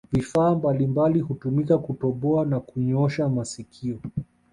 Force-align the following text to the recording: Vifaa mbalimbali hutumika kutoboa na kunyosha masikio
Vifaa 0.11 0.55
mbalimbali 0.55 1.19
hutumika 1.19 1.77
kutoboa 1.77 2.45
na 2.45 2.59
kunyosha 2.59 3.29
masikio 3.29 3.99